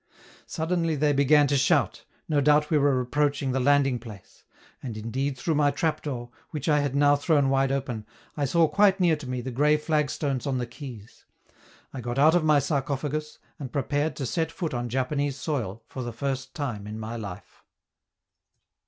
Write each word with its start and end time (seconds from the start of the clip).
Suddenly 0.47 0.95
they 0.95 1.13
began 1.13 1.45
to 1.45 1.55
shout; 1.55 2.05
no 2.27 2.41
doubt 2.41 2.71
we 2.71 2.77
were 2.79 2.99
approaching 3.01 3.51
the 3.51 3.59
landing 3.59 3.99
place. 3.99 4.43
And 4.81 4.97
indeed, 4.97 5.37
through 5.37 5.53
my 5.53 5.69
trap 5.69 6.01
door, 6.01 6.31
which 6.49 6.67
I 6.67 6.79
had 6.79 6.95
now 6.95 7.15
thrown 7.15 7.49
wide 7.51 7.71
open, 7.71 8.07
I 8.35 8.45
saw 8.45 8.67
quite 8.67 8.99
near 8.99 9.15
to 9.15 9.29
me 9.29 9.41
the 9.41 9.51
gray 9.51 9.77
flagstones 9.77 10.47
on 10.47 10.57
the 10.57 10.65
quays. 10.65 11.25
I 11.93 12.01
got 12.01 12.17
out 12.17 12.33
of 12.33 12.43
my 12.43 12.57
sarcophagus 12.57 13.37
and 13.59 13.71
prepared 13.71 14.15
to 14.15 14.25
set 14.25 14.51
foot 14.51 14.73
on 14.73 14.89
Japanese 14.89 15.35
soil 15.37 15.83
for 15.85 16.01
the 16.01 16.11
first 16.11 16.55
time 16.55 16.87
in 16.87 16.99
my 16.99 17.15
life. 17.15 17.63